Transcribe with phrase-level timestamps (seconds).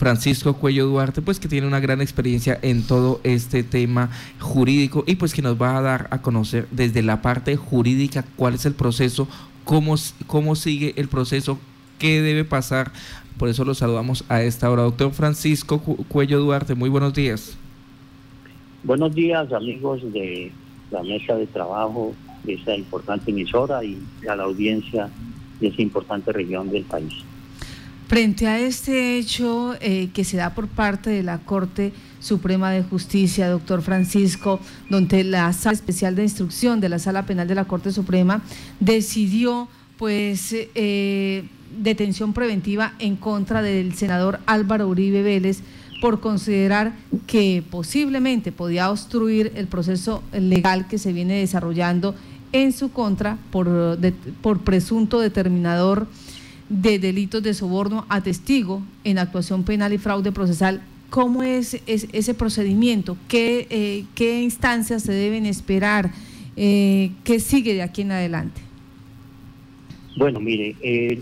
[0.00, 5.16] Francisco Cuello Duarte, pues que tiene una gran experiencia en todo este tema jurídico y
[5.16, 8.72] pues que nos va a dar a conocer desde la parte jurídica cuál es el
[8.72, 9.28] proceso,
[9.64, 11.58] cómo, cómo sigue el proceso,
[11.98, 12.92] qué debe pasar.
[13.36, 14.84] Por eso lo saludamos a esta hora.
[14.84, 17.58] Doctor Francisco Cuello Duarte, muy buenos días.
[18.82, 20.50] Buenos días amigos de
[20.90, 22.14] la mesa de trabajo
[22.44, 25.10] de esa importante emisora y a la audiencia
[25.60, 27.22] de esa importante región del país.
[28.10, 32.82] Frente a este hecho eh, que se da por parte de la Corte Suprema de
[32.82, 34.58] Justicia, doctor Francisco,
[34.88, 38.42] donde la Sala Especial de Instrucción de la Sala Penal de la Corte Suprema
[38.80, 41.44] decidió pues eh,
[41.80, 45.60] detención preventiva en contra del senador Álvaro Uribe Vélez
[46.00, 46.96] por considerar
[47.28, 52.16] que posiblemente podía obstruir el proceso legal que se viene desarrollando
[52.50, 54.00] en su contra por,
[54.42, 56.08] por presunto determinador
[56.70, 60.80] de delitos de soborno a testigo en actuación penal y fraude procesal.
[61.10, 63.16] ¿Cómo es, ese procedimiento?
[63.28, 66.12] ¿Qué, eh, ¿Qué, instancias se deben esperar?
[66.56, 68.60] Eh, ¿Qué sigue de aquí en adelante?
[70.16, 71.20] Bueno, mire, eh,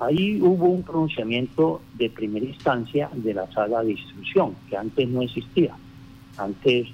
[0.00, 5.20] ahí hubo un pronunciamiento de primera instancia de la sala de instrucción, que antes no
[5.20, 5.74] existía.
[6.38, 6.88] Antes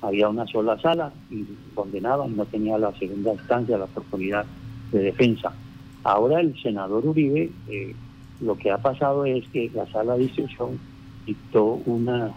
[0.00, 4.46] había una sola sala y condenaba y no tenía la segunda instancia, la oportunidad
[4.92, 5.52] de defensa.
[6.04, 7.94] Ahora el senador Uribe, eh,
[8.40, 10.78] lo que ha pasado es que la sala de instrucción
[11.26, 12.32] dictó una,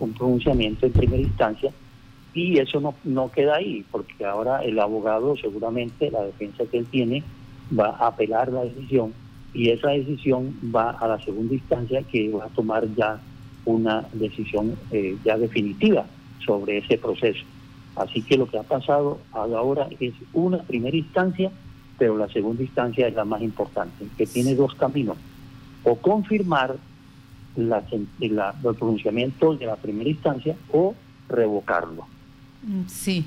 [0.00, 1.72] un pronunciamiento en primera instancia
[2.34, 6.86] y eso no, no queda ahí, porque ahora el abogado seguramente, la defensa que él
[6.86, 7.22] tiene,
[7.78, 9.12] va a apelar la decisión
[9.54, 13.20] y esa decisión va a la segunda instancia que va a tomar ya
[13.64, 16.06] una decisión eh, ya definitiva
[16.44, 17.44] sobre ese proceso.
[17.96, 21.52] Así que lo que ha pasado ahora es una primera instancia,
[21.98, 25.16] pero la segunda instancia es la más importante, que tiene dos caminos.
[25.84, 26.76] O confirmar
[27.56, 27.82] la,
[28.20, 28.40] el
[28.78, 30.94] pronunciamiento de la primera instancia o
[31.28, 32.06] revocarlo.
[32.62, 33.24] Mm, sí.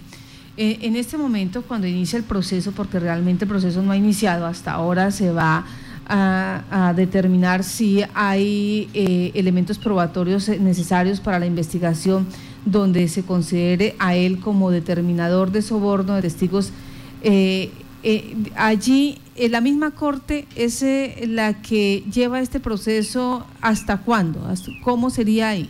[0.57, 4.45] Eh, en este momento, cuando inicia el proceso, porque realmente el proceso no ha iniciado,
[4.45, 5.65] hasta ahora se va
[6.07, 12.27] a, determinar si hay eh, elementos probatorios necesarios para la investigación
[12.63, 16.71] donde se considere a él como determinador de soborno de testigos.
[17.23, 17.71] Eh,
[18.05, 20.85] eh, allí, en la misma corte es
[21.27, 24.39] la que lleva este proceso hasta cuándo,
[24.83, 25.69] cómo sería ahí.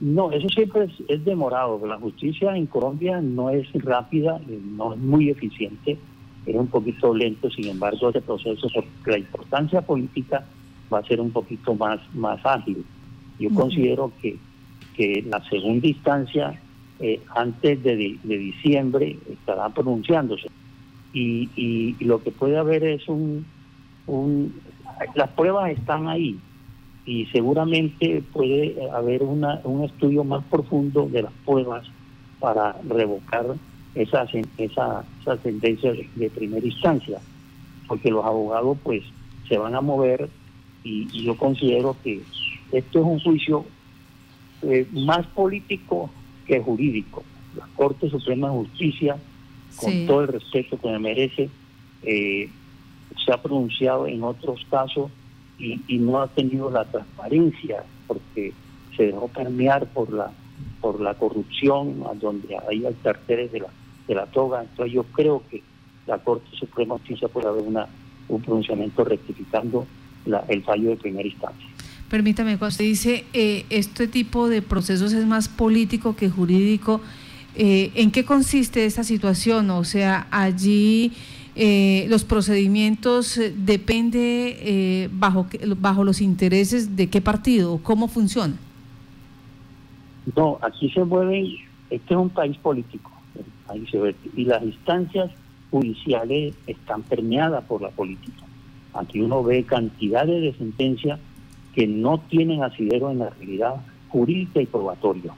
[0.00, 1.86] no, eso siempre es, es, demorado.
[1.86, 4.40] La justicia en Colombia no es rápida,
[4.76, 5.98] no es muy eficiente
[6.46, 8.66] era un poquito lento, sin embargo, este proceso,
[9.06, 10.44] la importancia política,
[10.92, 12.84] va a ser un poquito más, más ágil.
[13.38, 14.36] Yo considero que,
[14.96, 16.60] que la segunda instancia,
[17.00, 20.48] eh, antes de, diciembre, estará pronunciándose.
[21.12, 23.46] Y, lo que puede haber es un,
[24.06, 24.54] un...
[25.14, 26.38] Las pruebas están ahí
[27.06, 31.86] y seguramente puede haber una, un estudio más profundo de las pruebas
[32.38, 33.46] para revocar
[33.94, 34.26] esa,
[34.58, 37.18] esa, esa sentencia de, primera instancia,
[37.88, 39.02] porque los abogados pues
[39.48, 40.28] se van a mover
[40.84, 42.22] y, yo considero que
[42.72, 43.64] esto es un juicio
[44.62, 46.10] eh, más político
[46.58, 47.22] jurídico.
[47.56, 49.16] La Corte Suprema de Justicia,
[49.76, 51.48] con todo el respeto que me merece,
[52.02, 52.48] eh,
[53.24, 55.10] se ha pronunciado en otros casos
[55.58, 58.52] y, y no ha tenido la transparencia porque
[58.96, 60.32] se dejó permear por la
[60.80, 63.68] por la corrupción, donde hay carteles de la
[64.08, 64.62] de la toga.
[64.62, 65.62] Entonces yo creo que
[66.06, 67.86] la Corte Suprema de Justicia puede haber una,
[68.28, 69.86] un pronunciamiento rectificando
[70.48, 71.69] el fallo de primera instancia.
[72.10, 77.00] Permítame, cuando usted dice eh, este tipo de procesos es más político que jurídico,
[77.54, 79.70] eh, ¿en qué consiste esa situación?
[79.70, 81.12] O sea, allí
[81.54, 88.56] eh, los procedimientos depende bajo bajo los intereses de qué partido, cómo funciona.
[90.34, 91.46] No, aquí se mueven.
[91.90, 93.12] Este es un país político
[94.36, 95.30] y las instancias
[95.70, 98.42] judiciales están permeadas por la política.
[98.94, 101.20] Aquí uno ve cantidades de sentencias
[101.74, 103.76] que no tienen asidero en la realidad
[104.08, 105.32] jurídica y probatoria.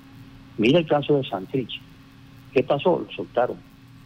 [0.58, 1.80] Mira el caso de Santrich.
[2.52, 3.04] ¿Qué pasó?
[3.06, 3.56] Lo soltaron.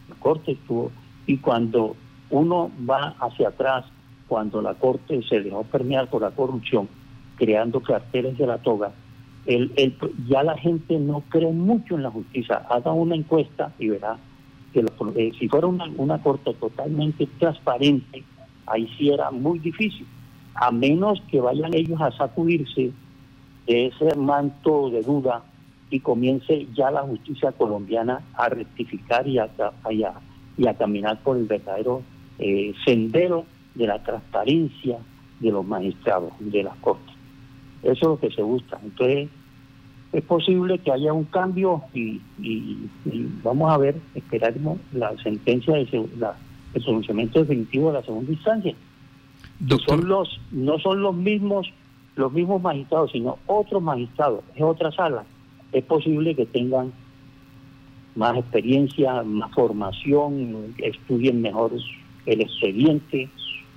[0.08, 0.90] La corte estuvo.
[1.26, 1.96] Y cuando
[2.31, 3.84] uno va hacia atrás,
[4.28, 6.88] cuando la corte se dejó permear por la corrupción,
[7.37, 8.93] creando carteles de la toga,
[9.46, 9.96] el, el,
[10.29, 12.62] ya la gente no cree mucho en la justicia.
[12.69, 14.19] Haga una encuesta y verá
[14.72, 14.84] que
[15.17, 18.25] eh, si fuera una, una corte totalmente transparente,
[18.67, 20.06] ahí sí era muy difícil,
[20.56, 22.91] a menos que vayan ellos a sacudirse
[23.67, 25.43] de ese manto de duda
[25.91, 29.49] y comience ya la justicia colombiana a rectificar y a,
[29.91, 32.03] y a, caminar por el verdadero
[32.38, 33.44] eh, sendero
[33.75, 34.99] de la transparencia,
[35.41, 37.14] de los magistrados, de las cortes.
[37.82, 38.79] Eso es lo que se busca.
[38.82, 39.29] Entonces,
[40.12, 42.20] es posible que haya un cambio y,
[43.43, 46.35] vamos a ver, esperaremos la sentencia de la,
[46.75, 48.75] el pronunciamiento definitivo de la segunda instancia.
[49.87, 51.67] Son los, no son los mismos
[52.17, 55.25] los mismos magistrados, sino otros magistrados, es otra sala.
[55.73, 56.93] Es posible que tengan
[58.14, 61.73] más experiencia, más formación, estudien mejor
[62.25, 63.29] el expediente,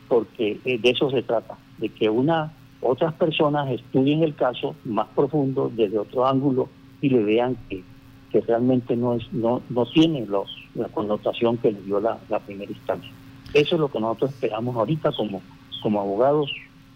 [0.07, 5.07] porque eh, de eso se trata, de que una otras personas estudien el caso más
[5.09, 6.69] profundo desde otro ángulo
[7.01, 7.83] y le vean que,
[8.31, 12.39] que realmente no es no no tiene los la connotación que le dio la, la
[12.39, 13.11] primera instancia.
[13.53, 15.41] Eso es lo que nosotros esperamos ahorita como
[15.81, 16.51] como abogados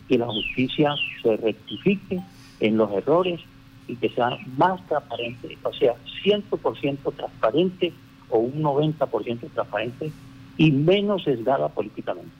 [0.07, 2.21] que la justicia se rectifique
[2.59, 3.39] en los errores
[3.87, 7.93] y que sea más transparente, o sea, 100% transparente
[8.29, 10.11] o un 90% transparente
[10.57, 12.31] y menos sesgada políticamente.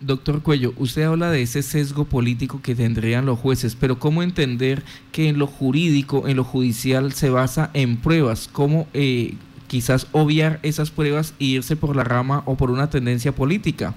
[0.00, 4.82] Doctor Cuello, usted habla de ese sesgo político que tendrían los jueces, pero ¿cómo entender
[5.12, 8.48] que en lo jurídico, en lo judicial, se basa en pruebas?
[8.50, 9.34] ¿Cómo eh,
[9.68, 13.94] quizás obviar esas pruebas e irse por la rama o por una tendencia política?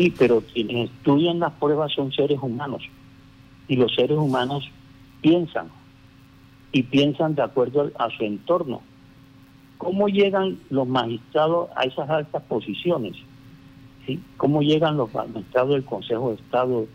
[0.00, 2.82] Sí, pero quienes estudian las pruebas son seres humanos
[3.68, 4.66] y los seres humanos
[5.20, 5.68] piensan
[6.72, 8.80] y piensan de acuerdo a su entorno.
[9.76, 13.14] ¿Cómo llegan los magistrados a esas altas posiciones?
[14.06, 14.22] ¿Sí?
[14.38, 16.86] ¿Cómo llegan los magistrados del Consejo de Estado,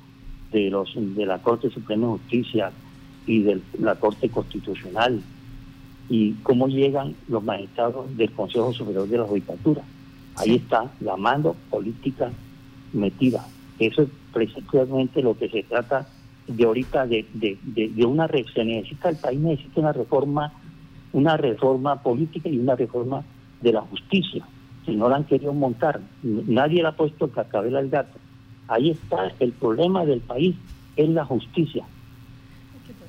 [0.52, 2.72] de, los, de la Corte Suprema de Justicia
[3.28, 5.22] y de la Corte Constitucional?
[6.10, 9.84] ¿Y cómo llegan los magistrados del Consejo Superior de la Judicatura?
[10.38, 12.31] Ahí está la mano política
[12.95, 13.45] metida.
[13.80, 16.07] Eso es precisamente lo que se trata
[16.47, 20.53] de ahorita de, de, de, una se necesita el país necesita una reforma
[21.12, 23.24] una reforma política y una reforma
[23.62, 24.45] de la justicia.
[24.86, 28.19] Si no la han querido montar nadie le ha puesto el cascabel al gato
[28.68, 30.56] ahí está el problema del país
[30.95, 31.86] es la justicia.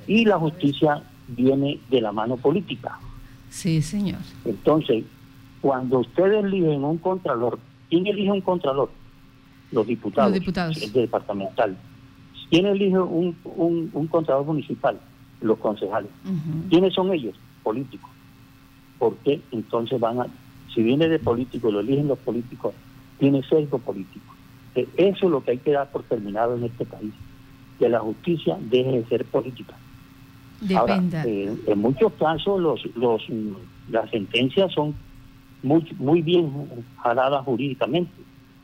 [0.07, 2.97] Y la justicia viene de la mano política.
[3.49, 4.19] Sí señor.
[4.45, 5.03] Entonces
[5.61, 8.89] cuando ustedes eligen un contralor quién elige un contralor
[9.71, 10.81] los diputados, los diputados.
[10.81, 11.77] el departamental
[12.49, 14.97] ¿Quién elige un, un, un contador municipal?
[15.41, 16.09] Los concejales.
[16.69, 17.35] ¿Quiénes son ellos?
[17.61, 18.09] Políticos.
[18.97, 20.27] ¿Por qué entonces van a,
[20.73, 22.73] si viene de político, lo eligen los políticos,
[23.19, 24.33] tiene sesgo político?
[24.75, 27.13] Eh, eso es lo que hay que dar por terminado en este país,
[27.77, 29.75] que la justicia deje de ser política.
[30.75, 33.21] Ahora, eh, en muchos casos los, los,
[33.91, 34.95] las sentencias son
[35.61, 36.51] muy, muy bien
[36.97, 38.11] jaladas jurídicamente,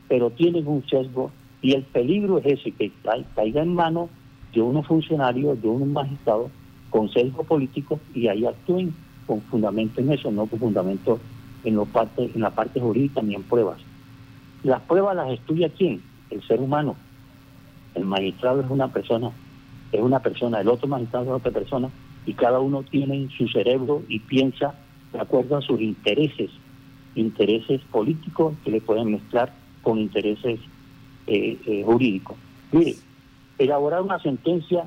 [0.08, 1.30] pero tienen un sesgo
[1.62, 2.92] y el peligro es ese, que
[3.34, 4.10] caiga en manos
[4.52, 6.50] de unos funcionarios, de unos magistrados
[6.90, 8.94] con sesgo político y ahí actúen
[9.26, 11.18] con fundamento en eso, no con fundamento
[11.64, 13.78] en, lo parte, en la parte jurídica ni en pruebas.
[14.62, 16.02] Las pruebas las estudia quién?
[16.30, 16.96] El ser humano.
[17.94, 19.30] El magistrado es una persona,
[19.92, 21.90] es una persona, el otro magistrado es otra persona
[22.26, 24.74] y cada uno tiene en su cerebro y piensa
[25.12, 26.50] de acuerdo a sus intereses,
[27.14, 29.52] intereses políticos que le pueden mezclar
[29.84, 30.58] con intereses
[31.28, 32.36] eh, eh, jurídico.
[32.72, 32.96] Mire,
[33.58, 34.84] elaborar una sentencia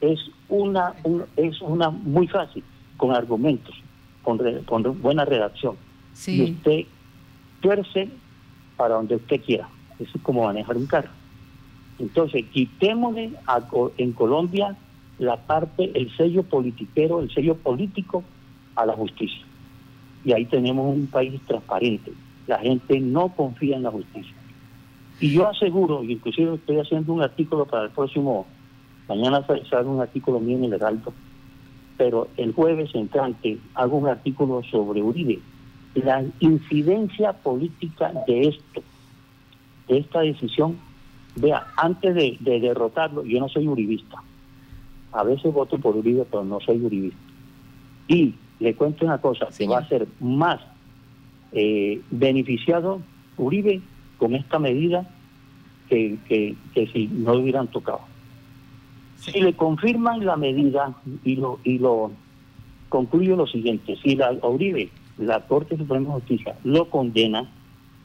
[0.00, 0.94] es una,
[1.36, 2.64] es una muy fácil,
[2.96, 3.74] con argumentos,
[4.22, 5.76] con, con buena redacción.
[6.26, 6.84] Y usted
[7.60, 8.08] tuerce
[8.76, 9.68] para donde usted quiera.
[9.98, 11.10] Eso es como manejar un carro.
[11.98, 13.32] Entonces, quitémosle
[13.98, 14.76] en Colombia
[15.18, 18.24] la parte, el sello politiquero, el sello político
[18.74, 19.44] a la justicia.
[20.24, 22.12] Y ahí tenemos un país transparente.
[22.46, 24.34] La gente no confía en la justicia.
[25.20, 28.46] Y yo aseguro, y inclusive estoy haciendo un artículo para el próximo,
[29.08, 31.12] mañana sale un artículo mío en el Heraldo,
[31.96, 35.38] pero el jueves entrante hago un artículo sobre Uribe,
[35.94, 38.82] la incidencia política de esto,
[39.88, 40.76] de esta decisión.
[41.36, 44.16] Vea, antes de, derrotarlo, yo no soy uribista.
[45.12, 47.18] A veces voto por Uribe, pero no soy uribista.
[48.08, 50.60] Y le cuento una cosa, que va a ser más
[51.52, 53.00] eh, beneficiado
[53.36, 53.80] Uribe
[54.18, 55.08] con esta medida
[55.88, 58.00] que, que, si no hubieran tocado.
[59.16, 60.94] Si le confirman la medida
[61.24, 62.10] y lo y lo
[62.88, 67.50] concluyo lo siguiente, si la Uribe, la Corte Suprema de Justicia, lo condena,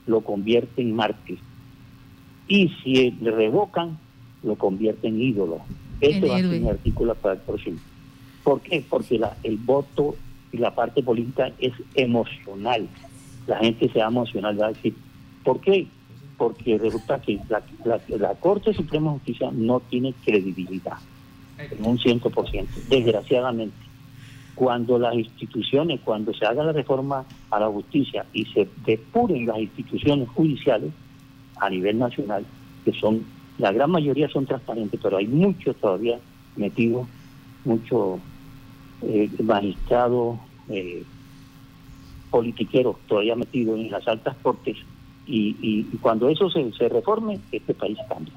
[0.05, 1.39] lo convierte en mártir.
[2.47, 3.97] Y si le revocan,
[4.43, 5.59] lo convierte en ídolo.
[5.99, 7.79] Este va a ser mi artículo para el próximo.
[8.43, 8.83] ¿Por qué?
[8.87, 10.15] Porque la, el voto
[10.51, 12.87] y la parte política es emocional.
[13.47, 14.93] La gente se va a emocionar, a decir,
[15.43, 15.87] ¿por qué?
[16.37, 20.97] porque resulta que la, Corte Suprema de Justicia no tiene credibilidad
[21.57, 23.75] en un 100%, desgraciadamente.
[24.53, 29.57] Cuando las instituciones, cuando se haga la reforma a la justicia y se depuren las
[29.59, 30.91] instituciones judiciales
[31.59, 32.45] a nivel nacional,
[32.85, 33.25] que son,
[33.57, 36.19] la gran mayoría son transparentes, pero hay muchos todavía
[36.55, 37.07] metidos,
[37.65, 38.19] muchos
[39.03, 40.37] eh, magistrados,
[40.69, 41.03] eh,
[42.37, 44.77] politiqueros todavía metidos en las altas cortes,
[45.25, 48.33] y, cuando eso se, se reforme, este país cambia.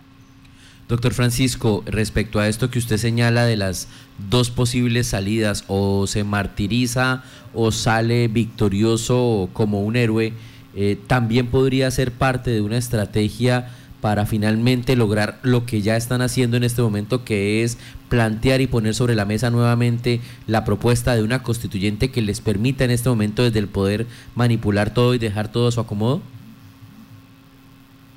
[0.88, 3.88] Doctor Francisco, respecto a esto que usted señala de las
[4.30, 10.33] dos posibles salidas, o se martiriza o sale victorioso como un héroe,
[10.75, 16.23] eh, también podría ser parte de una estrategia para finalmente lograr lo que ya están
[16.23, 17.78] haciendo en este momento, que es
[18.09, 22.85] plantear y poner sobre la mesa nuevamente la propuesta de una constituyente que les permita
[22.85, 26.21] en este momento desde el poder manipular todo y dejar todo a su acomodo?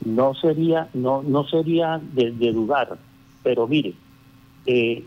[0.06, 2.98] no sería no no sería de, dudar
[3.42, 3.94] pero mire
[4.66, 5.04] eh,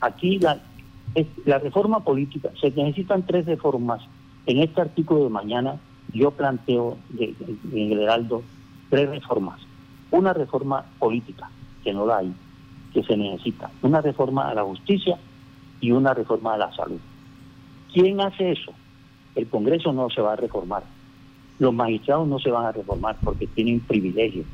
[0.00, 4.02] aquí la reforma política se necesitan tres reformas
[4.46, 5.76] en este artículo de mañana
[6.12, 8.42] yo planteo en el Heraldo
[8.90, 9.60] tres reformas
[10.18, 11.50] una reforma política
[11.82, 12.32] que no la hay
[12.92, 15.18] que se necesita una reforma a la justicia
[15.80, 17.00] y una reforma a la salud
[17.92, 18.72] quién hace eso
[19.34, 20.84] el Congreso no se va a reformar
[21.58, 24.46] los magistrados no se van a reformar porque tienen privilegios.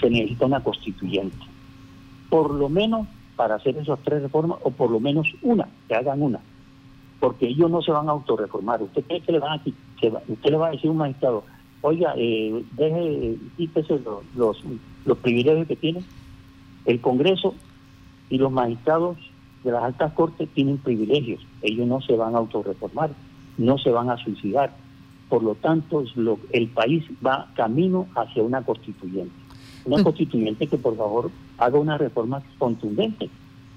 [0.00, 1.36] Se necesita una constituyente.
[2.28, 6.22] Por lo menos para hacer esas tres reformas, o por lo menos una, que hagan
[6.22, 6.40] una.
[7.18, 8.82] Porque ellos no se van a autorreformar.
[8.82, 11.44] ¿Usted cree que le van a, que usted le va a decir a un magistrado,
[11.82, 14.62] oiga, eh, deje, quítese los, los,
[15.04, 16.02] los privilegios que tiene?
[16.84, 17.54] El Congreso
[18.28, 19.16] y los magistrados
[19.64, 21.44] de las altas cortes tienen privilegios.
[21.62, 23.10] Ellos no se van a autorreformar,
[23.58, 24.72] no se van a suicidar
[25.30, 26.02] por lo tanto,
[26.50, 29.32] el país va camino hacia una constituyente.
[29.84, 33.30] Una constituyente que, por favor, haga una reforma contundente.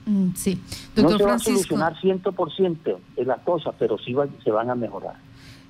[0.06, 0.60] Mm, sí.
[0.98, 5.16] no se va a solucionar 100% de las cosas, pero sí se van a mejorar.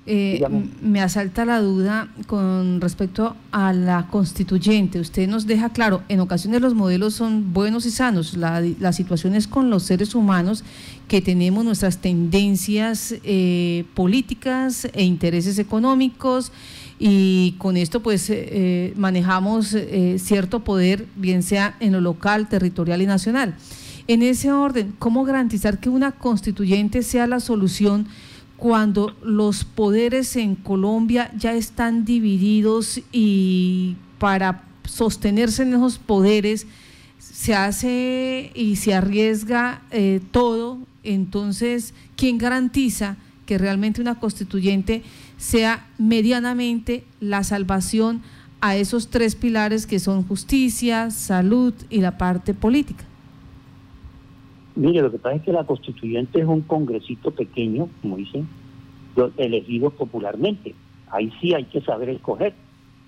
[0.06, 0.46] Eh,
[0.82, 5.00] me asalta la duda con respecto a la constituyente.
[5.00, 8.36] Usted nos deja claro, en ocasiones los modelos son buenos y sanos.
[8.36, 10.62] La, la situación es con los seres humanos
[11.08, 16.52] que tenemos nuestras tendencias eh, políticas e intereses económicos
[16.98, 19.74] y con esto pues eh, manejamos
[20.18, 23.54] cierto poder, bien sea en lo local, territorial y nacional.
[24.06, 28.06] En ese orden, ¿cómo garantizar que una constituyente sea la solución?
[28.56, 36.66] Cuando los poderes en Colombia ya están divididos y para sostenerse en esos poderes
[37.18, 45.02] se hace y se arriesga eh, todo, entonces, ¿quién garantiza que realmente una constituyente
[45.36, 48.22] sea medianamente la salvación
[48.60, 53.04] a esos tres pilares que son justicia, salud y la parte política?
[54.76, 58.48] Mire, lo que pasa es que la constituyente es un congresito pequeño, como dicen,
[59.36, 60.74] elegido popularmente.
[61.10, 62.54] Ahí sí hay que saber escoger.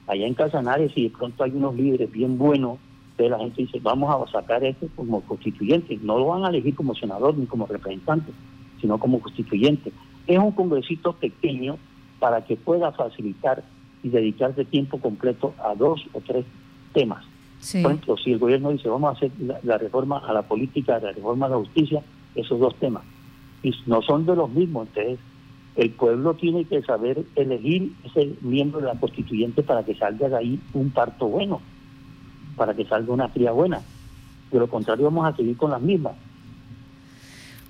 [0.06, 2.78] Allá en Casanares, si de pronto hay unos líderes bien buenos,
[3.18, 5.98] de la gente dice, vamos a sacar este como constituyente.
[6.02, 8.30] No lo van a elegir como senador ni como representante,
[8.80, 9.90] sino como constituyente.
[10.26, 11.78] Es un congresito pequeño
[12.20, 13.64] para que pueda facilitar
[14.02, 16.44] y dedicarse tiempo completo a dos o tres
[16.92, 17.24] temas.
[17.60, 19.30] Por ejemplo, si el gobierno dice vamos a hacer
[19.64, 22.02] la, reforma a la política, la reforma a la justicia,
[22.34, 23.02] esos dos temas.
[23.62, 25.18] Y no son de los mismos, entonces
[25.74, 30.36] el pueblo tiene que saber elegir ese miembro de la constituyente para que salga de
[30.36, 31.60] ahí un parto bueno,
[32.56, 33.80] para que salga una cría buena.
[34.50, 36.14] De lo contrario vamos a seguir con las mismas.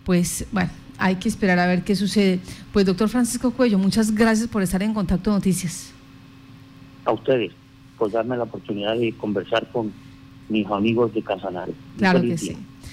[0.05, 2.41] Pues bueno, hay que esperar a ver qué sucede.
[2.73, 5.93] Pues doctor Francisco Cuello, muchas gracias por estar en Contacto Noticias.
[7.05, 7.53] A ustedes
[7.99, 9.93] por darme la oportunidad de conversar con
[10.49, 11.75] mis amigos de Casanares.
[11.99, 12.57] Claro que sí.